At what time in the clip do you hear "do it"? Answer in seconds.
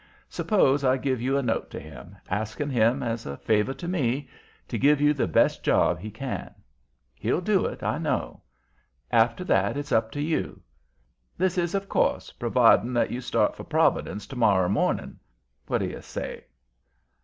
7.39-7.83